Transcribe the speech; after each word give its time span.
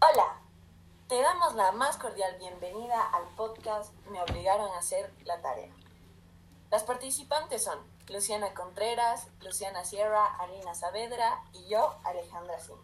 Hola, 0.00 0.40
te 1.08 1.20
damos 1.20 1.56
la 1.56 1.72
más 1.72 1.96
cordial 1.96 2.36
bienvenida 2.38 3.02
al 3.02 3.24
podcast 3.34 3.92
Me 4.12 4.22
obligaron 4.22 4.70
a 4.70 4.78
hacer 4.78 5.12
la 5.24 5.40
tarea. 5.40 5.74
Las 6.70 6.84
participantes 6.84 7.64
son 7.64 7.80
Luciana 8.06 8.54
Contreras, 8.54 9.26
Luciana 9.40 9.84
Sierra, 9.84 10.24
Alina 10.36 10.76
Saavedra 10.76 11.42
y 11.52 11.66
yo, 11.66 11.96
Alejandra 12.04 12.60
Sima. 12.60 12.78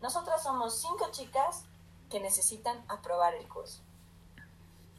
Nosotras 0.00 0.42
somos 0.42 0.80
cinco 0.80 1.10
chicas 1.10 1.64
que 2.08 2.20
necesitan 2.20 2.82
aprobar 2.88 3.34
el 3.34 3.46
curso. 3.48 3.82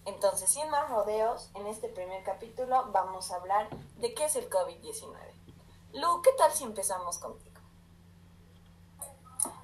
Entonces, 0.06 0.52
sin 0.52 0.70
más 0.70 0.92
rodeos, 0.92 1.50
en 1.56 1.66
este 1.66 1.90
primer 1.90 2.24
capítulo 2.24 2.92
vamos 2.92 3.32
a 3.32 3.38
hablar 3.38 3.68
de 3.96 4.14
qué 4.14 4.26
es 4.26 4.36
el 4.36 4.48
COVID-19. 4.48 5.16
Lu, 5.94 6.22
¿qué 6.22 6.34
tal 6.34 6.52
si 6.52 6.66
empezamos 6.66 7.18
contigo? 7.18 7.60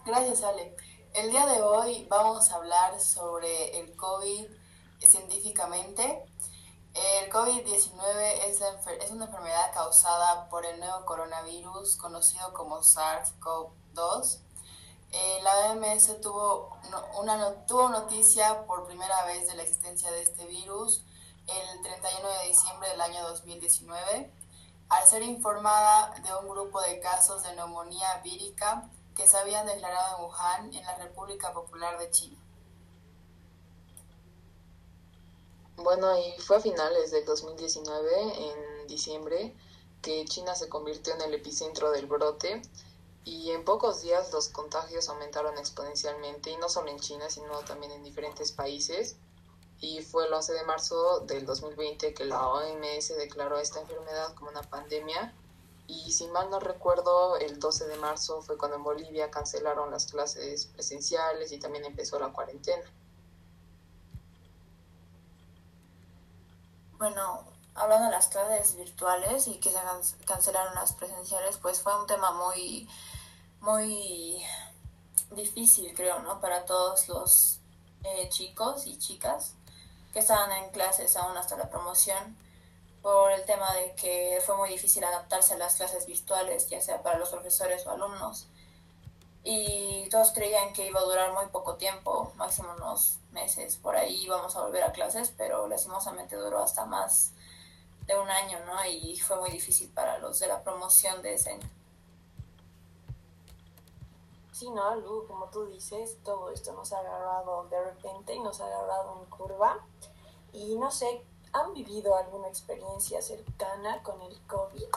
Gracias, 0.06 0.42
Ale. 0.42 0.76
El 1.14 1.30
día 1.30 1.46
de 1.46 1.62
hoy 1.62 2.08
vamos 2.10 2.50
a 2.50 2.56
hablar 2.56 3.00
sobre 3.00 3.78
el 3.80 3.96
COVID 3.96 4.48
científicamente. 5.00 6.26
El 6.96 7.32
COVID-19 7.32 7.94
es, 8.48 8.60
es 9.00 9.12
una 9.12 9.26
enfermedad 9.26 9.72
causada 9.76 10.50
por 10.50 10.66
el 10.66 10.80
nuevo 10.80 11.06
coronavirus 11.06 11.98
conocido 11.98 12.52
como 12.54 12.80
SARS-CoV-2. 12.80 14.40
Eh, 15.12 15.40
la 15.44 15.70
OMS 15.70 16.20
tuvo, 16.20 16.76
una, 17.22 17.64
tuvo 17.68 17.90
noticia 17.90 18.66
por 18.66 18.88
primera 18.88 19.24
vez 19.26 19.48
de 19.48 19.54
la 19.54 19.62
existencia 19.62 20.10
de 20.10 20.24
este 20.24 20.48
virus 20.48 21.04
el 21.46 21.82
31 21.84 22.28
de 22.28 22.48
diciembre 22.48 22.90
del 22.90 23.02
año 23.02 23.22
2019, 23.22 24.34
al 24.90 25.08
ser 25.08 25.22
informada 25.22 26.10
de 26.24 26.36
un 26.38 26.50
grupo 26.50 26.82
de 26.82 27.00
casos 27.00 27.44
de 27.44 27.56
neumonía 27.56 28.20
vírica 28.24 28.90
que 29.16 29.28
se 29.28 29.38
habían 29.38 29.66
declarado 29.66 30.18
en 30.18 30.24
Wuhan, 30.24 30.74
en 30.74 30.86
la 30.86 30.96
República 30.96 31.54
Popular 31.54 31.98
de 32.00 32.10
China. 32.10 32.38
Bueno, 35.78 36.18
y 36.18 36.40
fue 36.40 36.58
a 36.58 36.62
finales 36.62 37.12
de 37.12 37.24
2019, 37.24 38.50
en 38.50 38.88
diciembre, 38.88 39.56
que 40.02 40.24
China 40.26 40.56
se 40.56 40.70
convirtió 40.70 41.14
en 41.14 41.22
el 41.22 41.34
epicentro 41.34 41.92
del 41.92 42.06
brote 42.06 42.62
y 43.26 43.52
en 43.52 43.64
pocos 43.64 44.02
días 44.02 44.32
los 44.34 44.50
contagios 44.50 45.10
aumentaron 45.10 45.58
exponencialmente 45.58 46.52
y 46.52 46.58
no 46.58 46.70
solo 46.70 46.90
en 46.90 47.00
China, 47.00 47.30
sino 47.30 47.60
también 47.60 47.92
en 47.92 48.04
diferentes 48.04 48.52
países. 48.52 49.16
Y 49.80 50.02
fue 50.02 50.28
el 50.28 50.34
11 50.34 50.54
de 50.54 50.64
marzo 50.64 51.22
del 51.22 51.46
2020 51.46 52.14
que 52.14 52.26
la 52.26 52.48
OMS 52.48 53.18
declaró 53.18 53.58
esta 53.58 53.82
enfermedad 53.82 54.34
como 54.36 54.50
una 54.50 54.62
pandemia 54.62 55.34
y 55.88 56.12
si 56.12 56.28
mal 56.28 56.50
no 56.50 56.60
recuerdo, 56.60 57.38
el 57.38 57.60
12 57.60 57.88
de 57.88 57.98
marzo 57.98 58.42
fue 58.42 58.58
cuando 58.58 58.78
en 58.78 58.84
Bolivia 58.84 59.30
cancelaron 59.30 59.92
las 59.92 60.06
clases 60.06 60.68
presenciales 60.68 61.52
y 61.52 61.60
también 61.60 61.86
empezó 61.86 62.20
la 62.20 62.32
cuarentena. 62.32 62.84
Bueno, 66.98 67.46
hablando 67.76 68.06
de 68.06 68.12
las 68.12 68.28
clases 68.28 68.76
virtuales 68.76 69.48
y 69.48 69.60
que 69.60 69.72
se 69.72 70.26
cancelaron 70.26 70.74
las 70.76 70.94
presenciales, 70.94 71.58
pues 71.58 71.82
fue 71.82 72.00
un 72.00 72.08
tema 72.08 72.32
muy, 72.32 72.88
muy 73.60 74.42
difícil, 75.32 75.94
creo, 75.94 76.20
¿no? 76.20 76.40
Para 76.40 76.66
todos 76.66 77.10
los 77.10 77.60
eh, 78.04 78.30
chicos 78.30 78.88
y 78.88 78.98
chicas 78.98 79.56
que 80.14 80.20
estaban 80.20 80.52
en 80.52 80.72
clases 80.72 81.18
aún 81.18 81.36
hasta 81.36 81.58
la 81.58 81.70
promoción 81.70 82.38
por 83.04 83.34
el 83.34 83.44
tema 83.44 83.72
de 83.74 83.94
que 83.96 84.42
fue 84.46 84.56
muy 84.56 84.70
difícil 84.70 85.04
adaptarse 85.04 85.54
a 85.54 85.58
las 85.58 85.76
clases 85.76 86.08
virtuales, 86.08 86.70
ya 86.70 86.82
sea 86.82 87.04
para 87.04 87.20
los 87.20 87.30
profesores 87.30 87.86
o 87.86 87.92
alumnos. 87.92 88.48
Y 89.44 90.08
todos 90.10 90.32
creían 90.32 90.72
que 90.72 90.88
iba 90.88 91.02
a 91.02 91.04
durar 91.04 91.34
muy 91.34 91.46
poco 91.48 91.76
tiempo, 91.76 92.32
máximo 92.38 92.70
unos 92.78 93.20
meses, 93.32 93.76
por 93.76 93.98
ahí 93.98 94.24
íbamos 94.24 94.56
a 94.56 94.62
volver 94.62 94.84
a 94.84 94.94
clases, 94.94 95.34
pero 95.38 95.68
lastimosamente 95.68 96.38
duró 96.38 96.64
hasta 96.64 96.86
más 96.86 97.34
de 98.08 98.18
un 98.18 98.30
año, 98.30 98.58
¿no? 98.66 98.86
Y 98.86 99.20
fue 99.20 99.38
muy 99.38 99.50
difícil 99.50 99.92
para 99.92 100.18
los 100.20 100.40
de 100.40 100.48
la 100.48 100.64
promoción 100.64 101.22
de 101.22 101.34
ese 101.34 101.52
año. 101.52 101.70
Sí, 104.54 104.70
¿no, 104.70 104.96
Lu? 104.96 105.28
Como 105.28 105.48
tú 105.48 105.66
dices, 105.66 106.18
todo 106.24 106.52
esto 106.52 106.72
nos 106.72 106.94
ha 106.94 107.00
agarrado 107.00 107.66
de 107.66 107.84
repente 107.84 108.34
y 108.34 108.40
nos 108.40 108.62
ha 108.62 108.68
agarrado 108.68 109.20
en 109.20 109.30
curva. 109.30 109.86
Y 110.54 110.78
no 110.78 110.90
sé, 110.90 111.26
¿Han 111.54 111.74
vivido 111.74 112.16
alguna 112.18 112.48
experiencia 112.48 113.22
cercana 113.22 114.02
con 114.02 114.22
el 114.24 114.36
COVID? 114.48 114.88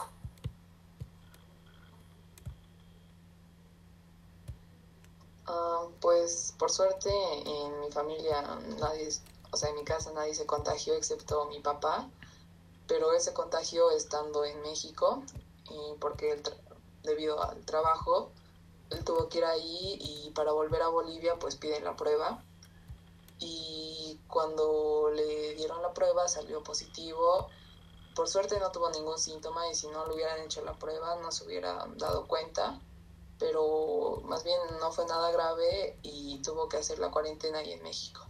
Ah, 5.45 5.85
pues 6.01 6.53
por 6.57 6.71
suerte 6.71 7.09
en 7.09 7.79
mi 7.79 7.91
familia 7.91 8.41
nadie, 8.79 9.09
o 9.51 9.57
sea, 9.57 9.69
en 9.69 9.75
mi 9.75 9.83
casa 9.85 10.11
nadie 10.13 10.33
se 10.35 10.45
contagió 10.45 10.95
excepto 10.95 11.45
mi 11.45 11.59
papá, 11.59 12.09
pero 12.87 13.13
ese 13.13 13.33
contagio 13.33 13.91
estando 13.91 14.43
en 14.43 14.61
México 14.61 15.23
y 15.69 15.93
porque 15.99 16.41
debido 17.03 17.41
al 17.41 17.63
trabajo 17.65 18.31
él 18.89 19.03
tuvo 19.03 19.29
que 19.29 19.37
ir 19.39 19.45
ahí 19.45 19.97
y 20.01 20.31
para 20.31 20.51
volver 20.51 20.81
a 20.81 20.89
Bolivia 20.89 21.37
pues 21.39 21.55
piden 21.55 21.83
la 21.83 21.95
prueba 21.95 22.43
y 23.39 24.19
cuando 24.27 25.09
le 25.13 25.55
dieron 25.55 25.81
la 25.81 25.93
prueba 25.93 26.27
salió 26.27 26.63
positivo. 26.63 27.49
Por 28.15 28.27
suerte 28.27 28.59
no 28.59 28.71
tuvo 28.71 28.89
ningún 28.89 29.17
síntoma 29.19 29.67
y 29.69 29.75
si 29.75 29.87
no 29.87 30.05
le 30.07 30.15
hubieran 30.15 30.41
hecho 30.41 30.63
la 30.63 30.73
prueba 30.73 31.15
no 31.17 31.31
se 31.31 31.45
hubiera 31.45 31.85
dado 31.97 32.27
cuenta, 32.27 32.79
pero 33.37 34.21
más 34.25 34.43
bien 34.43 34.59
no 34.79 34.91
fue 34.91 35.05
nada 35.05 35.31
grave 35.31 35.99
y 36.01 36.41
tuvo 36.41 36.67
que 36.67 36.77
hacer 36.77 36.99
la 36.99 37.11
cuarentena 37.11 37.59
ahí 37.59 37.73
en 37.73 37.83
México. 37.83 38.25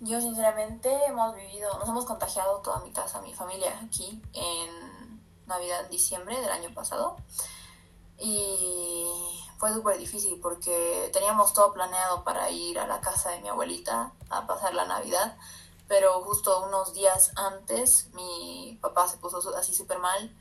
Yo 0.00 0.20
sinceramente 0.20 0.88
hemos 1.06 1.34
vivido, 1.34 1.76
nos 1.80 1.88
hemos 1.88 2.04
contagiado 2.04 2.60
toda 2.60 2.78
mi 2.80 2.92
casa, 2.92 3.20
mi 3.20 3.34
familia 3.34 3.80
aquí 3.84 4.22
en 4.32 5.18
Navidad, 5.46 5.88
diciembre 5.90 6.40
del 6.40 6.50
año 6.50 6.72
pasado 6.72 7.16
y 8.18 9.06
fue 9.58 9.72
súper 9.72 9.98
difícil 9.98 10.38
porque 10.40 11.10
teníamos 11.12 11.52
todo 11.52 11.72
planeado 11.72 12.24
para 12.24 12.50
ir 12.50 12.78
a 12.78 12.86
la 12.86 13.00
casa 13.00 13.30
de 13.30 13.40
mi 13.40 13.48
abuelita 13.48 14.12
a 14.30 14.46
pasar 14.46 14.74
la 14.74 14.86
Navidad, 14.86 15.36
pero 15.86 16.20
justo 16.22 16.64
unos 16.64 16.92
días 16.92 17.32
antes 17.36 18.08
mi 18.12 18.78
papá 18.80 19.08
se 19.08 19.18
puso 19.18 19.56
así 19.56 19.74
súper 19.74 19.98
mal 19.98 20.36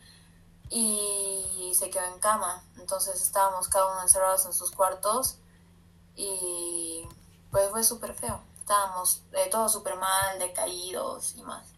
y 0.69 1.73
se 1.75 1.89
quedó 1.89 2.05
en 2.05 2.19
cama, 2.19 2.63
entonces 2.77 3.21
estábamos 3.21 3.69
cada 3.69 3.91
uno 3.91 4.01
encerrados 4.01 4.45
en 4.45 4.53
sus 4.53 4.71
cuartos 4.71 5.37
y 6.15 7.07
pues 7.51 7.69
fue 7.69 7.83
súper 7.83 8.13
feo, 8.13 8.41
estábamos 8.57 9.23
eh, 9.31 9.47
todos 9.49 9.71
súper 9.71 9.95
mal, 9.95 10.39
decaídos 10.39 11.35
y 11.35 11.43
más. 11.43 11.76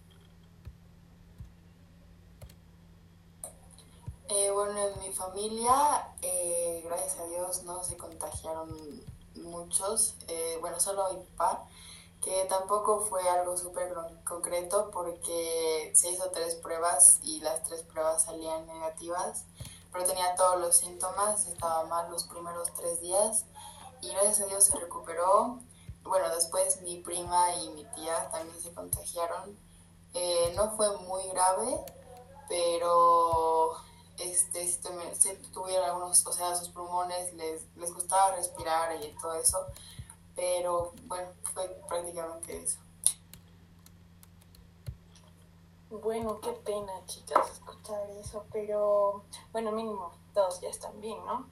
Eh, 4.32 4.52
bueno, 4.52 4.78
en 4.78 5.00
mi 5.00 5.12
familia, 5.12 6.14
eh, 6.22 6.84
gracias 6.86 7.18
a 7.18 7.26
Dios, 7.26 7.64
no 7.64 7.84
se 7.84 7.98
contagiaron 7.98 8.70
muchos. 9.34 10.14
Eh, 10.28 10.60
bueno, 10.62 10.80
solo 10.80 11.12
mi 11.12 11.24
papá, 11.32 11.66
que 12.22 12.46
tampoco 12.46 13.00
fue 13.00 13.28
algo 13.28 13.58
súper 13.58 13.92
concreto 14.24 14.92
porque 14.92 15.92
se 15.96 16.12
hizo 16.12 16.30
tres 16.30 16.54
pruebas 16.54 17.20
y 17.24 17.40
las 17.40 17.64
tres 17.64 17.82
pruebas 17.82 18.26
salían 18.26 18.68
negativas, 18.68 19.46
pero 19.92 20.06
tenía 20.06 20.36
todos 20.36 20.60
los 20.60 20.78
síntomas, 20.78 21.48
estaba 21.48 21.86
mal 21.86 22.12
los 22.12 22.26
primeros 22.26 22.72
tres 22.76 23.02
días 23.02 23.46
y 24.02 24.10
gracias 24.10 24.42
a 24.42 24.46
Dios 24.46 24.64
se 24.64 24.78
recuperó. 24.78 25.58
Bueno, 26.04 26.30
después 26.36 26.84
mi 26.84 26.98
prima 26.98 27.56
y 27.56 27.70
mi 27.70 27.84
tía 27.96 28.30
también 28.30 28.62
se 28.62 28.76
contagiaron. 28.76 29.58
no 30.56 30.72
fue 30.78 30.96
muy 30.98 31.28
grave, 31.30 31.84
pero 32.48 33.89
este, 34.20 34.68
si, 34.68 34.80
tuvieron 35.54 35.86
algunos, 35.86 36.26
o 36.26 36.34
sea, 36.34 36.56
sus 36.56 36.70
pulmones 36.70 37.34
les, 37.34 37.64
les 37.76 37.94
gustaba 37.94 38.36
respirar 38.36 38.96
y 39.04 39.16
todo 39.22 39.36
eso, 39.36 39.66
pero 40.36 40.94
bueno, 41.06 41.30
fue 41.54 41.68
prácticamente 41.88 42.64
eso. 42.64 42.80
Bueno, 45.90 46.40
qué 46.40 46.52
pena, 46.52 46.94
chicas, 47.08 47.50
escuchar 47.52 48.10
eso, 48.12 48.46
pero 48.52 49.24
bueno, 49.52 49.72
mínimo 49.72 50.12
todos 50.34 50.62
ya 50.62 50.70
están 50.70 51.02
bien, 51.02 51.18
¿no? 51.26 51.48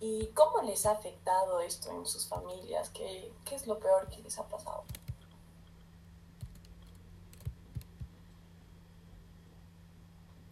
¿Y 0.00 0.26
cómo 0.28 0.62
les 0.62 0.86
ha 0.86 0.92
afectado 0.92 1.60
esto 1.60 1.90
en 1.90 2.06
sus 2.06 2.26
familias? 2.26 2.90
¿Qué, 2.90 3.32
qué 3.44 3.54
es 3.54 3.66
lo 3.66 3.78
peor 3.78 4.08
que 4.08 4.18
les 4.18 4.38
ha 4.38 4.48
pasado? 4.48 4.84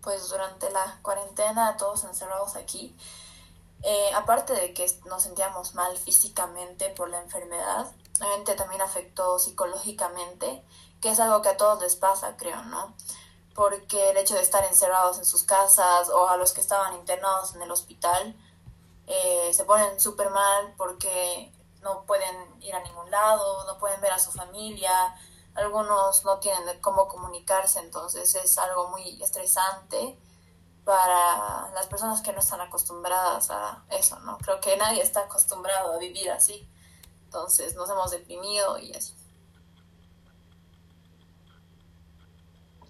Pues 0.06 0.28
durante 0.28 0.70
la 0.70 1.00
cuarentena, 1.02 1.76
todos 1.76 2.04
encerrados 2.04 2.54
aquí, 2.54 2.96
eh, 3.82 4.10
aparte 4.14 4.52
de 4.52 4.72
que 4.72 4.86
nos 5.06 5.24
sentíamos 5.24 5.74
mal 5.74 5.96
físicamente 5.98 6.90
por 6.90 7.10
la 7.10 7.20
enfermedad, 7.20 7.90
obviamente 8.20 8.54
también 8.54 8.82
afectó 8.82 9.40
psicológicamente, 9.40 10.64
que 11.00 11.10
es 11.10 11.18
algo 11.18 11.42
que 11.42 11.48
a 11.48 11.56
todos 11.56 11.82
les 11.82 11.96
pasa, 11.96 12.36
creo, 12.36 12.62
¿no? 12.66 12.94
Porque 13.52 14.10
el 14.10 14.16
hecho 14.18 14.36
de 14.36 14.42
estar 14.42 14.64
encerrados 14.66 15.18
en 15.18 15.24
sus 15.24 15.42
casas 15.42 16.08
o 16.10 16.28
a 16.28 16.36
los 16.36 16.52
que 16.52 16.60
estaban 16.60 16.94
internados 16.94 17.56
en 17.56 17.62
el 17.62 17.72
hospital, 17.72 18.36
eh, 19.08 19.50
se 19.52 19.64
ponen 19.64 19.98
súper 19.98 20.30
mal 20.30 20.72
porque 20.76 21.52
no 21.82 22.04
pueden 22.04 22.62
ir 22.62 22.76
a 22.76 22.84
ningún 22.84 23.10
lado, 23.10 23.64
no 23.66 23.76
pueden 23.80 24.00
ver 24.00 24.12
a 24.12 24.20
su 24.20 24.30
familia, 24.30 25.16
algunos 25.56 26.24
no 26.24 26.38
tienen 26.38 26.80
cómo 26.80 27.08
comunicarse, 27.08 27.80
entonces 27.80 28.34
es 28.34 28.58
algo 28.58 28.88
muy 28.88 29.22
estresante 29.22 30.18
para 30.84 31.70
las 31.72 31.86
personas 31.88 32.20
que 32.22 32.32
no 32.32 32.38
están 32.38 32.60
acostumbradas 32.60 33.50
a 33.50 33.84
eso, 33.90 34.18
¿no? 34.20 34.38
Creo 34.38 34.60
que 34.60 34.76
nadie 34.76 35.02
está 35.02 35.20
acostumbrado 35.20 35.94
a 35.94 35.98
vivir 35.98 36.30
así, 36.30 36.68
entonces 37.24 37.74
nos 37.74 37.90
hemos 37.90 38.10
deprimido 38.10 38.78
y 38.78 38.92
así. 38.92 39.14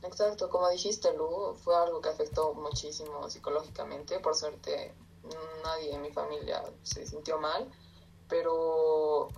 Exacto, 0.03 0.51
como 0.51 0.69
dijiste, 0.69 1.13
Lu, 1.15 1.57
fue 1.65 1.75
algo 1.75 2.01
que 2.01 2.09
afectó 2.09 2.55
muchísimo 2.55 3.29
psicológicamente. 3.29 4.21
Por 4.21 4.37
suerte, 4.37 4.95
nadie 5.65 5.95
en 5.95 6.03
mi 6.03 6.13
familia 6.13 6.63
se 6.83 7.07
sintió 7.07 7.39
mal, 7.39 7.69
pero 8.29 9.29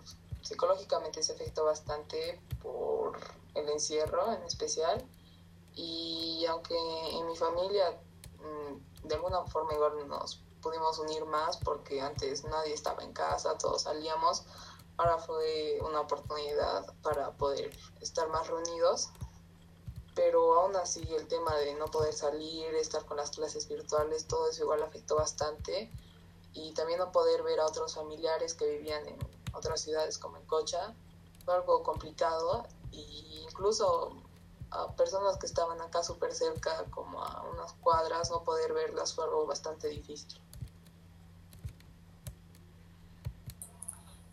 psicológicamente 0.49 1.23
se 1.23 1.33
afectó 1.33 1.65
bastante 1.65 2.41
por 2.63 3.19
el 3.55 3.69
encierro 3.69 4.33
en 4.33 4.43
especial. 4.45 5.07
Y 5.75 6.45
aunque 6.47 6.75
en 6.77 7.27
mi 7.27 7.37
familia 7.37 8.01
mm, 8.39 9.07
de 9.07 9.15
alguna 9.15 9.45
forma 9.45 9.75
igual 9.75 10.09
nos 10.09 10.41
pudimos 10.63 10.99
unir 10.99 11.25
más 11.27 11.59
porque 11.59 12.01
antes 12.01 12.45
nadie 12.45 12.73
estaba 12.73 13.05
en 13.05 13.13
casa, 13.13 13.59
todos 13.59 13.83
salíamos, 13.83 14.45
ahora 14.97 15.19
fue 15.19 15.79
una 15.87 16.01
oportunidad 16.01 16.93
para 17.03 17.31
poder 17.33 17.71
estar 18.01 18.29
más 18.29 18.49
reunidos 18.49 19.11
pero 20.15 20.61
aún 20.61 20.75
así 20.75 21.07
el 21.15 21.29
tema 21.29 21.55
de 21.59 21.75
no 21.75 21.87
poder 21.87 22.13
salir, 22.13 22.75
estar 22.75 23.05
con 23.05 23.19
las 23.19 23.31
clases 23.31 23.69
virtuales, 23.69 24.27
todo 24.27 24.51
eso 24.51 24.65
igual 24.65 24.83
afectó 24.83 25.15
bastante 25.15 25.93
y 26.55 26.73
también 26.73 26.99
no 26.99 27.13
poder 27.13 27.45
ver 27.45 27.61
a 27.61 27.67
otros 27.67 27.95
familiares 27.95 28.55
que 28.55 28.67
vivían 28.67 29.07
en 29.07 29.17
otras 29.53 29.81
ciudades 29.81 30.19
como 30.19 30.37
en 30.37 30.45
Cocha 30.47 30.95
fue 31.45 31.55
algo 31.55 31.83
complicado 31.83 32.67
e 32.93 33.01
incluso 33.43 34.13
a 34.71 34.93
personas 34.93 35.39
que 35.39 35.47
estaban 35.47 35.81
acá 35.81 36.03
súper 36.03 36.35
cerca 36.35 36.85
como 36.91 37.23
a 37.23 37.43
unas 37.53 37.73
cuadras 37.75 38.31
no 38.31 38.43
poder 38.45 38.73
verlas 38.73 39.15
fue 39.15 39.25
algo 39.25 39.47
bastante 39.47 39.89
difícil. 39.89 40.41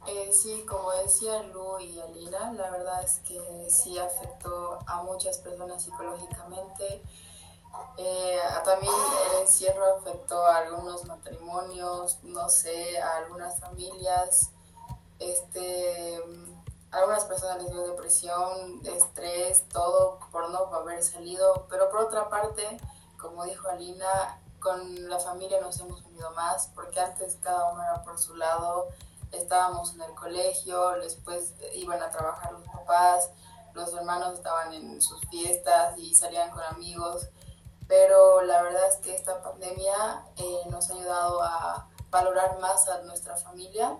Eh, 0.08 0.32
sí, 0.32 0.64
como 0.68 0.92
decía 0.92 1.42
Lu 1.44 1.80
y 1.80 2.00
Alina, 2.00 2.54
la 2.54 2.70
verdad 2.70 3.04
es 3.04 3.20
que 3.28 3.68
sí 3.72 3.98
afectó 3.98 4.78
a 4.86 5.02
muchas 5.02 5.40
personas 5.40 5.84
psicológicamente. 5.84 7.02
Eh, 7.98 8.40
también 8.64 8.94
el 9.32 9.42
encierro 9.42 9.98
afectó 9.98 10.46
a 10.46 10.58
algunos 10.58 11.06
matrimonios, 11.06 12.20
no 12.24 12.48
sé, 12.50 13.00
a 13.00 13.18
algunas 13.18 13.60
familias. 13.60 14.52
Este, 15.20 16.22
algunas 16.92 17.26
personas 17.26 17.62
les 17.64 17.72
dio 17.72 17.88
depresión, 17.88 18.82
estrés, 18.86 19.68
todo 19.70 20.20
por 20.32 20.50
no 20.50 20.74
haber 20.74 21.04
salido. 21.04 21.68
Pero 21.70 21.90
por 21.90 22.02
otra 22.02 22.30
parte, 22.30 22.80
como 23.18 23.46
dijo 23.46 23.70
Alina, 23.70 24.40
con 24.60 25.10
la 25.10 25.20
familia 25.20 25.62
nos 25.62 25.80
hemos 25.80 26.04
unido 26.06 26.32
más, 26.32 26.72
porque 26.74 27.00
antes 27.00 27.38
cada 27.42 27.72
uno 27.72 27.84
era 27.84 28.04
por 28.04 28.20
su 28.20 28.36
lado. 28.36 28.88
Estábamos 29.32 29.94
en 29.94 30.02
el 30.02 30.14
colegio, 30.16 30.92
después 31.02 31.54
iban 31.74 32.02
a 32.02 32.10
trabajar 32.10 32.54
los 32.54 32.64
papás, 32.64 33.30
los 33.74 33.94
hermanos 33.94 34.36
estaban 34.36 34.74
en 34.74 35.02
sus 35.02 35.20
fiestas 35.28 35.98
y 35.98 36.16
salían 36.16 36.50
con 36.52 36.64
amigos, 36.64 37.28
pero 37.88 38.42
la 38.42 38.62
verdad 38.62 38.88
es 38.88 38.98
que 38.98 39.14
esta 39.14 39.42
pandemia 39.44 40.26
eh, 40.38 40.62
nos 40.70 40.90
ha 40.90 40.94
ayudado 40.94 41.44
a 41.44 41.88
valorar 42.10 42.58
más 42.60 42.88
a 42.88 43.02
nuestra 43.02 43.36
familia 43.36 44.00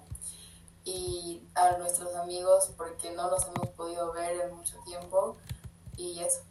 y 0.86 1.42
a 1.56 1.72
nuestros 1.78 2.16
amigos 2.16 2.72
porque 2.78 3.12
no 3.12 3.30
los 3.30 3.44
hemos 3.48 3.70
podido 3.70 4.14
ver 4.14 4.40
en 4.40 4.56
mucho 4.56 4.78
tiempo 4.86 5.36
y 5.98 6.22
eso. 6.24 6.42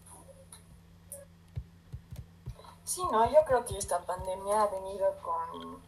Sí, 2.85 3.01
no, 3.11 3.31
yo 3.31 3.39
creo 3.47 3.65
que 3.65 3.79
esta 3.79 4.01
pandemia 4.01 4.63
ha 4.63 4.67
venido 4.67 5.07
con 5.23 5.83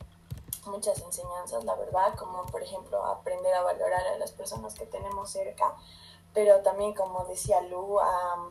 muchas 0.67 1.01
enseñanzas, 1.01 1.65
la 1.65 1.75
verdad, 1.75 2.15
como 2.17 2.47
por 2.47 2.63
ejemplo 2.63 3.05
aprender 3.05 3.53
a 3.55 3.63
valorar 3.63 4.07
a 4.07 4.19
las 4.19 4.33
personas 4.33 4.75
que 4.75 4.87
tenemos 4.87 5.31
cerca, 5.31 5.75
pero 6.33 6.61
también 6.63 6.95
como 6.95 7.25
decía 7.25 7.61
Lu, 7.63 7.99
ha, 8.01 8.49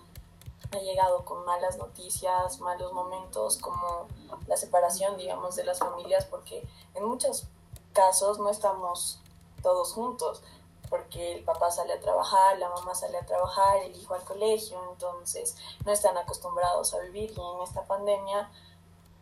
llegado 0.81 1.23
con 1.23 1.45
malas 1.45 1.77
noticias, 1.77 2.59
malos 2.59 2.91
momentos, 2.91 3.57
como 3.59 4.07
la 4.45 4.57
separación, 4.57 5.15
digamos, 5.15 5.55
de 5.55 5.63
las 5.63 5.79
familias, 5.79 6.25
porque 6.25 6.67
en 6.95 7.05
muchos 7.05 7.47
casos 7.93 8.39
no 8.39 8.49
estamos 8.49 9.21
todos 9.65 9.93
juntos, 9.93 10.43
porque 10.91 11.33
el 11.33 11.43
papá 11.43 11.71
sale 11.71 11.93
a 11.93 11.99
trabajar, 11.99 12.59
la 12.59 12.69
mamá 12.69 12.93
sale 12.93 13.17
a 13.17 13.25
trabajar, 13.25 13.77
el 13.77 13.95
hijo 13.95 14.13
al 14.13 14.23
colegio, 14.23 14.79
entonces 14.91 15.57
no 15.83 15.91
están 15.91 16.15
acostumbrados 16.19 16.93
a 16.93 16.99
vivir 16.99 17.31
y 17.31 17.41
en 17.41 17.61
esta 17.63 17.83
pandemia 17.83 18.51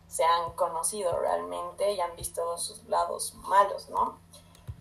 se 0.06 0.22
han 0.22 0.52
conocido 0.52 1.18
realmente 1.18 1.92
y 1.92 2.00
han 2.00 2.14
visto 2.14 2.58
sus 2.58 2.84
lados 2.84 3.32
malos, 3.48 3.88
¿no? 3.88 4.18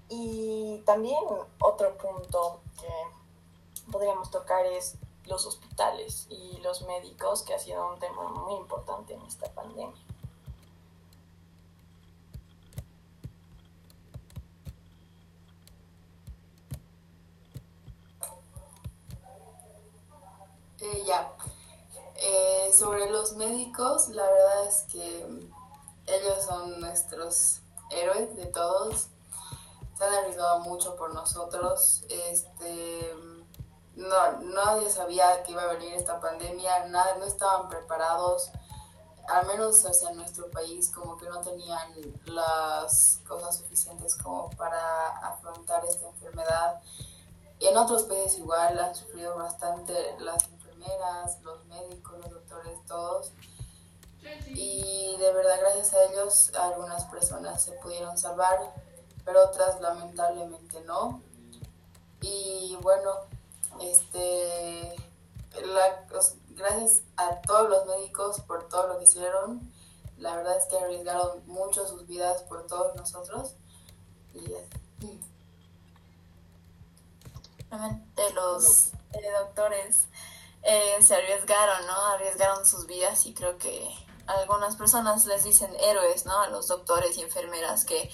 Y 0.09 0.83
también 0.85 1.23
otro 1.61 1.97
punto 1.97 2.59
que 2.81 3.89
podríamos 3.89 4.29
tocar 4.31 4.65
es 4.65 4.97
los 5.23 5.45
hospitales 5.45 6.27
y 6.29 6.57
los 6.57 6.81
médicos, 6.81 7.43
que 7.43 7.53
ha 7.53 7.59
sido 7.59 7.87
un 7.93 7.99
tema 7.99 8.27
muy 8.27 8.55
importante 8.55 9.13
en 9.13 9.21
esta 9.21 9.49
pandemia. 9.53 10.12
Eh, 20.83 21.01
ya, 21.05 21.31
eh, 22.15 22.73
sobre 22.77 23.09
los 23.09 23.37
médicos, 23.37 24.09
la 24.09 24.23
verdad 24.23 24.67
es 24.67 24.83
que 24.91 25.49
ellos 26.07 26.43
son 26.45 26.81
nuestros 26.81 27.61
héroes 27.89 28.35
de 28.35 28.47
todos. 28.47 29.07
Se 29.97 30.03
han 30.03 30.13
arriesgado 30.13 30.59
mucho 30.59 30.97
por 30.97 31.13
nosotros. 31.13 32.03
Este, 32.09 33.15
no, 33.95 34.41
nadie 34.41 34.89
sabía 34.89 35.41
que 35.43 35.53
iba 35.53 35.61
a 35.61 35.67
venir 35.67 35.93
esta 35.93 36.19
pandemia, 36.19 36.87
no 36.87 37.23
estaban 37.23 37.69
preparados, 37.69 38.51
al 39.29 39.47
menos 39.47 39.85
hacia 39.85 40.11
nuestro 40.11 40.51
país, 40.51 40.91
como 40.93 41.15
que 41.15 41.29
no 41.29 41.39
tenían 41.39 41.93
las 42.25 43.21
cosas 43.25 43.55
suficientes 43.55 44.17
como 44.17 44.49
para 44.49 45.07
afrontar 45.19 45.85
esta 45.85 46.09
enfermedad. 46.09 46.81
Y 47.59 47.67
en 47.67 47.77
otros 47.77 48.03
países 48.03 48.39
igual 48.39 48.77
han 48.77 48.93
sufrido 48.93 49.37
bastante 49.37 49.93
las 50.19 50.43
los 51.41 51.65
médicos, 51.65 52.19
los 52.19 52.29
doctores, 52.29 52.85
todos. 52.87 53.31
Y 54.47 55.15
de 55.17 55.33
verdad, 55.33 55.59
gracias 55.59 55.93
a 55.93 56.03
ellos, 56.05 56.51
algunas 56.55 57.05
personas 57.05 57.63
se 57.63 57.73
pudieron 57.73 58.17
salvar, 58.17 58.73
pero 59.25 59.43
otras 59.45 59.81
lamentablemente 59.81 60.81
no. 60.81 61.21
Y 62.21 62.77
bueno, 62.81 63.11
este, 63.81 64.95
gracias 66.49 67.01
a 67.17 67.41
todos 67.41 67.69
los 67.69 67.85
médicos 67.85 68.39
por 68.41 68.69
todo 68.69 68.87
lo 68.87 68.97
que 68.99 69.05
hicieron. 69.05 69.71
La 70.17 70.35
verdad 70.35 70.57
es 70.57 70.65
que 70.65 70.77
arriesgaron 70.77 71.45
mucho 71.47 71.85
sus 71.85 72.07
vidas 72.07 72.43
por 72.43 72.65
todos 72.67 72.95
nosotros. 72.95 73.55
Y 74.33 74.39
de 78.15 78.33
los 78.33 78.91
doctores 79.39 80.07
eh, 80.63 80.97
se 81.01 81.15
arriesgaron, 81.15 81.85
¿no? 81.87 82.05
Arriesgaron 82.07 82.65
sus 82.65 82.87
vidas 82.87 83.25
y 83.25 83.33
creo 83.33 83.57
que 83.57 83.89
algunas 84.27 84.75
personas 84.75 85.25
les 85.25 85.43
dicen 85.43 85.75
héroes, 85.79 86.25
¿no? 86.25 86.39
A 86.39 86.47
los 86.47 86.67
doctores 86.67 87.17
y 87.17 87.21
enfermeras 87.21 87.83
que 87.85 88.09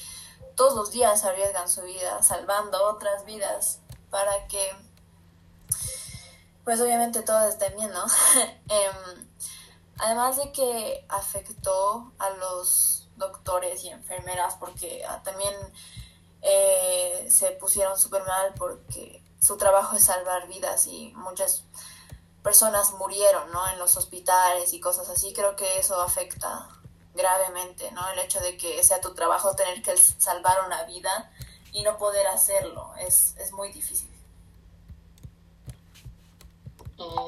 todos 0.55 0.73
los 0.73 0.91
días 0.91 1.23
arriesgan 1.23 1.69
su 1.69 1.81
vida 1.83 2.21
salvando 2.23 2.83
otras 2.89 3.23
vidas 3.25 3.79
para 4.09 4.47
que, 4.47 4.71
pues 6.63 6.81
obviamente 6.81 7.21
todas 7.21 7.49
estén 7.53 7.75
bien, 7.75 7.91
¿no? 7.91 8.05
Em, 8.69 9.29
además 9.99 10.37
de 10.37 10.51
que 10.51 11.05
afectó 11.07 12.11
a 12.17 12.29
los 12.31 13.07
doctores 13.15 13.83
y 13.83 13.89
enfermeras 13.89 14.55
porque 14.59 15.03
ah, 15.05 15.21
también 15.23 15.53
eh, 16.41 17.27
se 17.29 17.51
pusieron 17.51 17.99
súper 17.99 18.23
mal 18.23 18.53
porque 18.57 19.23
su 19.39 19.57
trabajo 19.57 19.95
es 19.95 20.05
salvar 20.05 20.47
vidas 20.47 20.87
y 20.87 21.13
muchas 21.15 21.63
personas 22.43 22.93
murieron, 22.93 23.51
¿no? 23.51 23.67
En 23.69 23.79
los 23.79 23.97
hospitales 23.97 24.73
y 24.73 24.79
cosas 24.79 25.09
así, 25.09 25.33
creo 25.33 25.55
que 25.55 25.79
eso 25.79 25.99
afecta 26.01 26.69
gravemente, 27.13 27.91
¿no? 27.91 28.07
El 28.09 28.19
hecho 28.19 28.39
de 28.39 28.57
que 28.57 28.83
sea 28.83 29.01
tu 29.01 29.13
trabajo 29.13 29.55
tener 29.55 29.81
que 29.81 29.95
salvar 29.97 30.57
una 30.65 30.83
vida 30.83 31.31
y 31.71 31.83
no 31.83 31.97
poder 31.97 32.27
hacerlo, 32.27 32.91
es, 32.99 33.35
es 33.37 33.51
muy 33.51 33.71
difícil. 33.71 34.09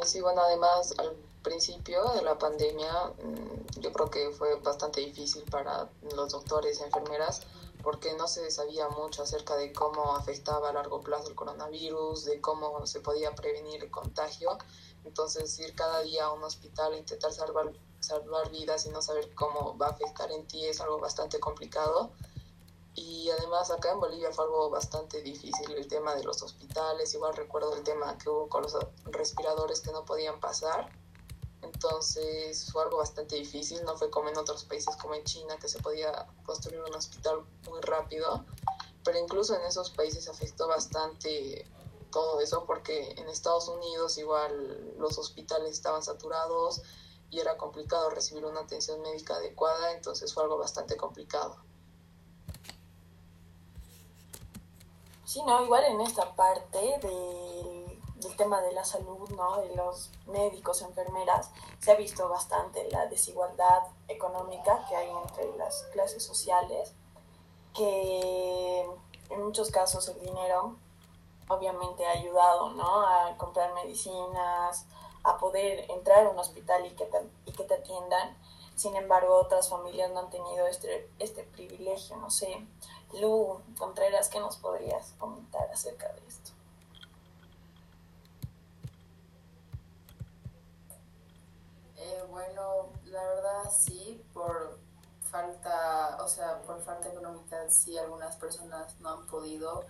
Sí, 0.03 0.20
bueno, 0.20 0.41
además 0.41 0.94
al 0.98 1.15
principio 1.41 2.03
de 2.13 2.22
la 2.22 2.38
pandemia 2.38 2.91
mm, 3.24 3.80
yo 3.80 3.94
creo 3.94 4.10
que 4.10 4.30
fue 4.32 4.56
bastante 4.56 5.01
difícil 5.01 5.44
para 5.44 5.89
los 6.15 6.32
doctores 6.32 6.80
y 6.80 6.84
enfermeras 6.84 7.41
porque 7.82 8.13
no 8.13 8.27
se 8.27 8.51
sabía 8.51 8.89
mucho 8.89 9.24
acerca 9.24 9.56
de 9.56 9.74
cómo 9.74 10.15
afectaba 10.15 10.70
a 10.70 10.74
largo 10.74 11.01
plazo 11.01 11.30
el 11.30 11.36
coronavirus, 11.36 12.25
de 12.25 12.41
cómo 12.41 12.86
se 12.86 13.00
podía 13.00 13.34
prevenir 13.34 13.84
el 13.84 13.89
contagio. 13.89 14.58
Entonces 15.03 15.58
ir 15.60 15.75
cada 15.75 16.01
día 16.01 16.25
a 16.25 16.31
un 16.31 16.43
hospital 16.43 16.93
e 16.93 17.00
intentar 17.00 17.31
salvar, 17.31 17.72
salvar 18.00 18.50
vidas 18.51 18.86
y 18.86 18.89
no 18.89 19.01
saber 19.01 19.34
cómo 19.36 19.77
va 19.77 19.88
a 19.88 19.91
afectar 19.91 20.31
en 20.31 20.48
ti 20.48 20.65
es 20.65 20.79
algo 20.81 21.00
bastante 21.00 21.39
complicado. 21.39 22.12
Y 22.93 23.29
además 23.29 23.72
acá 23.72 23.91
en 23.91 24.00
Bolivia 24.00 24.31
fue 24.31 24.46
algo 24.46 24.70
bastante 24.70 25.22
difícil 25.22 25.72
el 25.72 25.88
tema 25.88 26.13
de 26.13 26.24
los 26.24 26.41
hospitales. 26.41 27.13
Igual 27.13 27.36
recuerdo 27.36 27.74
el 27.75 27.84
tema 27.84 28.17
que 28.17 28.29
hubo 28.29 28.50
con 28.50 28.63
los 28.63 28.77
respiradores 29.05 29.79
que 29.79 29.91
no 29.91 30.03
podían 30.03 30.39
pasar. 30.39 30.91
Entonces 31.62 32.70
fue 32.72 32.84
algo 32.84 32.98
bastante 32.98 33.38
difícil. 33.38 33.84
No 33.86 33.96
fue 33.98 34.10
como 34.10 34.29
en 34.29 34.38
otros 34.38 34.65
países 34.65 34.96
como 34.98 35.15
en 35.15 35.24
China 35.24 35.58
que 35.58 35.70
se 35.70 35.79
podía 35.79 36.27
construir 36.43 36.81
un 36.81 36.93
hospital 36.93 37.46
muy 37.70 37.79
rápido. 37.81 38.46
Pero 39.03 39.17
incluso 39.17 39.55
en 39.55 39.63
esos 39.63 39.89
países 39.91 40.27
afectó 40.27 40.67
bastante 40.67 41.65
todo 42.12 42.39
eso 42.41 42.65
porque 42.65 43.15
en 43.18 43.27
Estados 43.30 43.68
Unidos 43.68 44.18
igual 44.18 44.94
los 44.98 45.18
hospitales 45.18 45.72
estaban 45.72 46.03
saturados 46.03 46.84
y 47.32 47.39
era 47.39 47.58
complicado 47.58 48.10
recibir 48.10 48.46
una 48.46 48.60
atención 48.60 49.01
médica 49.01 49.36
adecuada. 49.36 49.94
Entonces 49.94 50.34
fue 50.34 50.44
algo 50.44 50.58
bastante 50.58 50.98
complicado. 50.98 51.58
Sí, 55.25 55.41
no, 55.44 55.63
igual 55.63 55.86
en 55.86 56.01
esta 56.01 56.36
parte 56.36 56.77
del, 56.77 58.01
del, 58.20 58.36
tema 58.36 58.62
de 58.62 58.74
la 58.74 58.84
salud, 58.84 59.30
¿no? 59.30 59.62
De 59.62 59.74
los 59.77 60.12
médicos, 60.27 60.82
enfermeras, 60.82 61.51
se 61.80 61.91
ha 61.91 61.96
visto 61.96 62.27
bastante 62.27 62.91
la 62.91 63.06
desigualdad 63.06 63.84
económica 64.10 64.86
que 64.89 64.96
hay 64.98 65.10
entre 65.10 65.56
las 65.58 65.84
clases 65.94 66.22
sociales, 66.22 66.91
que 67.74 68.82
en 69.30 69.41
muchos 69.41 69.72
casos 69.72 70.10
el 70.10 70.20
dinero 70.20 70.75
obviamente 71.51 72.05
ha 72.05 72.12
ayudado, 72.12 72.72
¿no? 72.72 73.01
A 73.05 73.38
comprar 73.38 73.74
medicinas, 73.74 74.86
a 75.24 75.38
poder 75.38 75.89
entrar 75.91 76.25
a 76.25 76.29
un 76.29 76.39
hospital 76.39 76.86
y 76.86 76.91
que 76.91 77.05
te, 77.05 77.29
y 77.46 77.51
que 77.51 77.63
te 77.63 77.75
atiendan. 77.75 78.38
Sin 78.75 78.96
embargo, 78.96 79.36
otras 79.36 79.70
familias 79.70 80.12
no 80.12 80.22
han 80.22 80.29
tenido 80.29 80.65
este, 80.67 81.10
este 81.20 81.43
privilegio, 81.43 82.15
no 82.17 82.29
sé, 82.29 82.65
Lu 83.20 83.62
Contreras, 83.77 84.29
¿qué 84.29 84.39
nos 84.39 84.58
podrías 84.58 85.13
comentar 85.20 85.70
acerca 85.70 86.12
de 86.13 86.27
esto? 86.27 86.51
Eh, 91.98 92.24
bueno, 92.29 92.88
la 93.05 93.24
verdad 93.24 93.70
sí, 93.70 94.24
por 94.34 94.79
falta, 95.29 96.17
o 96.22 96.27
sea, 96.27 96.62
por 96.62 96.81
falta 96.81 97.10
económica 97.10 97.70
sí 97.70 97.98
algunas 97.98 98.36
personas 98.36 99.00
no 99.00 99.10
han 99.10 99.27
podido, 99.27 99.86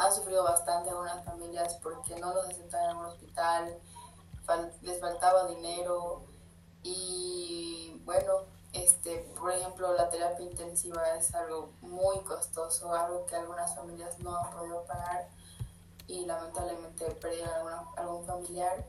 han 0.00 0.14
sufrido 0.14 0.42
bastante 0.42 0.90
algunas 0.90 1.22
familias 1.24 1.74
porque 1.82 2.16
no 2.16 2.32
los 2.32 2.46
aceptaban 2.48 2.90
en 2.90 2.96
un 2.96 3.04
hospital, 3.06 3.78
les 4.82 4.98
faltaba 4.98 5.46
dinero 5.46 6.22
y 6.82 8.00
bueno, 8.04 8.32
este, 8.72 9.18
por 9.38 9.52
ejemplo, 9.52 9.92
la 9.94 10.08
terapia 10.08 10.46
intensiva 10.46 11.16
es 11.16 11.34
algo 11.34 11.70
muy 11.82 12.18
costoso, 12.20 12.94
algo 12.94 13.26
que 13.26 13.36
algunas 13.36 13.74
familias 13.74 14.18
no 14.20 14.36
han 14.36 14.50
podido 14.50 14.84
pagar 14.84 15.28
y 16.06 16.24
lamentablemente 16.24 17.04
perdieron 17.20 17.72
algún 17.96 18.24
familiar. 18.24 18.84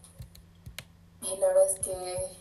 Y 1.22 1.38
la 1.38 1.48
verdad 1.48 1.70
es 1.70 1.80
que 1.82 2.38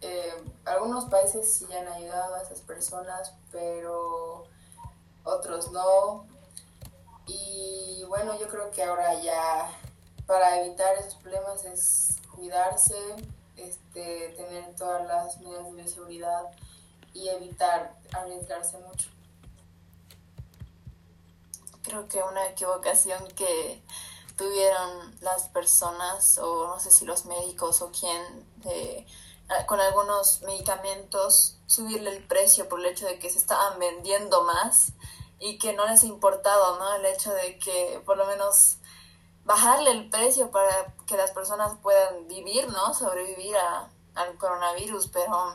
eh, 0.00 0.44
algunos 0.64 1.04
países 1.04 1.52
sí 1.52 1.66
han 1.72 1.86
ayudado 1.88 2.34
a 2.34 2.42
esas 2.42 2.60
personas, 2.60 3.34
pero 3.52 4.44
otros 5.24 5.70
no. 5.70 6.26
Y 7.26 8.04
bueno, 8.08 8.38
yo 8.38 8.48
creo 8.48 8.70
que 8.70 8.82
ahora 8.82 9.14
ya 9.20 9.70
para 10.26 10.60
evitar 10.60 10.96
esos 10.96 11.14
problemas 11.14 11.64
es 11.64 12.16
cuidarse, 12.34 12.96
este, 13.56 14.34
tener 14.36 14.74
todas 14.76 15.06
las 15.06 15.40
medidas 15.40 15.64
de 15.66 15.72
bioseguridad 15.72 16.50
y 17.12 17.28
evitar 17.28 17.94
arriesgarse 18.12 18.78
mucho. 18.78 19.08
Creo 21.82 22.08
que 22.08 22.22
una 22.22 22.46
equivocación 22.46 23.26
que 23.28 23.82
tuvieron 24.36 25.14
las 25.20 25.48
personas, 25.48 26.38
o 26.38 26.68
no 26.68 26.80
sé 26.80 26.90
si 26.90 27.04
los 27.04 27.26
médicos 27.26 27.82
o 27.82 27.92
quién, 27.92 28.46
de, 28.56 29.06
con 29.66 29.80
algunos 29.80 30.42
medicamentos, 30.42 31.58
subirle 31.66 32.16
el 32.16 32.26
precio 32.26 32.68
por 32.68 32.80
el 32.80 32.86
hecho 32.86 33.06
de 33.06 33.18
que 33.18 33.30
se 33.30 33.38
estaban 33.38 33.78
vendiendo 33.78 34.42
más 34.42 34.92
y 35.44 35.58
que 35.58 35.74
no 35.74 35.84
les 35.86 36.02
ha 36.02 36.06
importado, 36.06 36.78
¿no? 36.78 36.94
El 36.94 37.04
hecho 37.04 37.30
de 37.34 37.58
que 37.58 38.02
por 38.06 38.16
lo 38.16 38.24
menos 38.24 38.78
bajarle 39.44 39.90
el 39.90 40.08
precio 40.08 40.50
para 40.50 40.94
que 41.06 41.18
las 41.18 41.32
personas 41.32 41.76
puedan 41.82 42.26
vivir, 42.26 42.66
¿no? 42.68 42.94
Sobrevivir 42.94 43.54
a, 43.54 43.90
al 44.14 44.38
coronavirus, 44.38 45.08
pero 45.08 45.54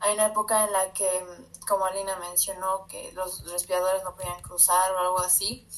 hay 0.00 0.14
una 0.14 0.28
época 0.28 0.64
en 0.64 0.72
la 0.72 0.94
que, 0.94 1.26
como 1.68 1.84
Alina 1.84 2.16
mencionó, 2.16 2.86
que 2.86 3.12
los 3.12 3.44
respiradores 3.52 4.02
no 4.02 4.14
podían 4.14 4.40
cruzar 4.40 4.92
o 4.92 4.98
algo 4.98 5.20
así. 5.20 5.68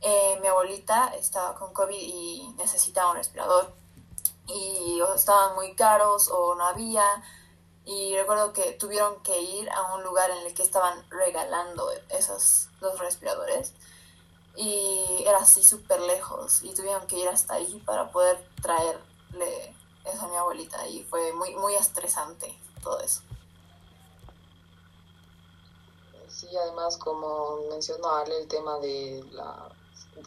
Eh, 0.00 0.38
mi 0.40 0.46
abuelita 0.46 1.08
estaba 1.08 1.54
con 1.56 1.74
COVID 1.74 1.94
y 1.94 2.54
necesitaba 2.56 3.10
un 3.10 3.18
respirador. 3.18 3.70
Y 4.46 4.98
o 5.02 5.12
estaban 5.12 5.54
muy 5.56 5.74
caros 5.74 6.30
o 6.32 6.54
no 6.54 6.64
había. 6.64 7.04
Y 7.88 8.14
recuerdo 8.18 8.52
que 8.52 8.72
tuvieron 8.72 9.22
que 9.22 9.40
ir 9.40 9.70
a 9.70 9.94
un 9.94 10.02
lugar 10.02 10.30
en 10.30 10.46
el 10.46 10.52
que 10.52 10.62
estaban 10.62 11.02
regalando 11.08 11.90
esos 12.10 12.68
los 12.82 12.98
respiradores. 12.98 13.72
Y 14.56 15.24
era 15.26 15.38
así 15.38 15.64
súper 15.64 15.98
lejos. 16.02 16.62
Y 16.62 16.74
tuvieron 16.74 17.06
que 17.06 17.16
ir 17.16 17.28
hasta 17.28 17.54
ahí 17.54 17.82
para 17.86 18.12
poder 18.12 18.46
traerle 18.60 19.74
eso 20.04 20.26
a 20.26 20.28
mi 20.28 20.36
abuelita. 20.36 20.86
Y 20.86 21.02
fue 21.04 21.32
muy, 21.32 21.54
muy 21.54 21.76
estresante 21.76 22.54
todo 22.82 23.00
eso. 23.00 23.22
Sí, 26.28 26.54
además, 26.58 26.98
como 26.98 27.56
mencionó 27.70 28.10
Ale, 28.10 28.36
el 28.42 28.48
tema 28.48 28.78
de 28.80 29.24
las 29.32 29.72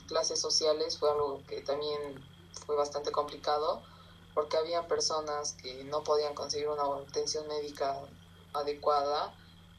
clases 0.07 0.41
sociales 0.41 0.97
fue 0.97 1.11
algo 1.11 1.43
que 1.47 1.61
también 1.61 2.27
fue 2.65 2.75
bastante 2.75 3.11
complicado, 3.11 3.83
porque 4.33 4.57
había 4.57 4.87
personas 4.87 5.53
que 5.53 5.83
no 5.85 6.03
podían 6.03 6.33
conseguir 6.33 6.69
una 6.69 6.83
atención 7.07 7.47
médica 7.47 7.99
adecuada 8.53 9.33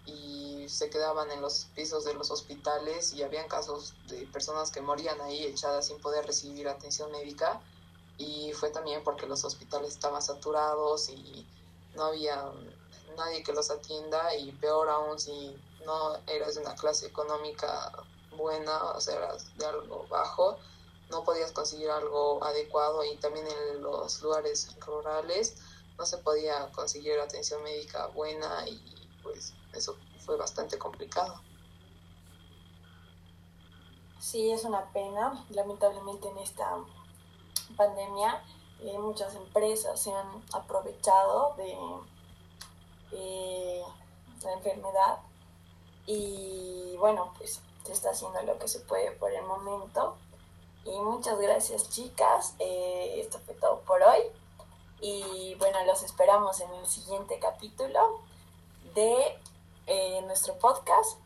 y 0.06 0.66
se 0.68 0.90
quedaban 0.90 1.30
en 1.30 1.40
los 1.40 1.66
pisos 1.74 2.04
de 2.04 2.14
los 2.14 2.30
hospitales 2.30 3.12
y 3.12 3.22
habían 3.22 3.48
casos 3.48 3.94
de 4.08 4.26
personas 4.26 4.70
que 4.70 4.80
morían 4.80 5.20
ahí 5.20 5.44
echadas 5.44 5.86
sin 5.86 6.00
poder 6.00 6.26
recibir 6.26 6.68
atención 6.68 7.10
médica. 7.12 7.60
Y 8.18 8.52
fue 8.52 8.70
también 8.70 9.02
porque 9.04 9.26
los 9.26 9.44
hospitales 9.44 9.92
estaban 9.92 10.22
saturados 10.22 11.08
y 11.08 11.46
no 11.94 12.04
había 12.04 12.52
nadie 13.16 13.42
que 13.42 13.52
los 13.52 13.70
atienda 13.70 14.34
y 14.36 14.52
peor 14.52 14.88
aún 14.88 15.18
si 15.18 15.56
no 15.84 16.16
eras 16.26 16.54
de 16.54 16.62
una 16.62 16.74
clase 16.74 17.06
económica 17.06 17.92
buena, 18.36 18.84
o 18.92 19.00
sea, 19.00 19.16
eras 19.16 19.56
de 19.56 19.66
algo 19.66 20.06
bajo, 20.08 20.58
no 21.12 21.22
podías 21.24 21.52
conseguir 21.52 21.90
algo 21.90 22.42
adecuado 22.42 23.04
y 23.04 23.16
también 23.18 23.46
en 23.46 23.82
los 23.82 24.20
lugares 24.22 24.74
rurales 24.80 25.56
no 25.98 26.06
se 26.06 26.18
podía 26.18 26.72
conseguir 26.72 27.20
atención 27.20 27.62
médica 27.62 28.06
buena 28.08 28.66
y 28.66 28.80
pues 29.22 29.52
eso 29.74 29.94
fue 30.24 30.36
bastante 30.36 30.78
complicado. 30.78 31.40
Sí, 34.18 34.50
es 34.50 34.64
una 34.64 34.90
pena. 34.92 35.44
Lamentablemente 35.50 36.28
en 36.28 36.38
esta 36.38 36.78
pandemia 37.76 38.42
eh, 38.80 38.98
muchas 38.98 39.34
empresas 39.34 40.00
se 40.00 40.12
han 40.12 40.42
aprovechado 40.52 41.54
de 41.56 41.76
eh, 43.12 43.82
la 44.42 44.52
enfermedad 44.54 45.18
y 46.06 46.96
bueno, 46.98 47.32
pues 47.36 47.60
se 47.84 47.92
está 47.92 48.10
haciendo 48.10 48.42
lo 48.42 48.58
que 48.58 48.68
se 48.68 48.80
puede 48.80 49.12
por 49.12 49.30
el 49.30 49.44
momento. 49.44 50.16
Y 50.84 50.98
muchas 51.00 51.38
gracias 51.38 51.88
chicas, 51.90 52.54
eh, 52.58 53.20
esto 53.20 53.38
fue 53.44 53.54
todo 53.54 53.80
por 53.80 54.02
hoy. 54.02 54.20
Y 55.00 55.54
bueno, 55.58 55.84
los 55.84 56.02
esperamos 56.02 56.60
en 56.60 56.70
el 56.74 56.86
siguiente 56.86 57.38
capítulo 57.38 58.20
de 58.94 59.38
eh, 59.86 60.22
nuestro 60.22 60.54
podcast. 60.58 61.18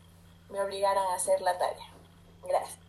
Me 0.49 0.61
obligaron 0.61 1.05
a 1.07 1.15
hacer 1.15 1.41
la 1.41 1.57
tarea. 1.57 1.85
Gracias. 2.43 2.86